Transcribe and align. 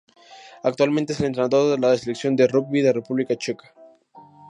Actualmente 0.63 1.13
es 1.13 1.19
el 1.19 1.27
entrenador 1.27 1.69
de 1.69 1.77
la 1.87 1.95
Selección 1.95 2.35
de 2.35 2.47
rugby 2.47 2.81
de 2.81 2.91
República 2.91 3.35
Checa. 3.35 3.71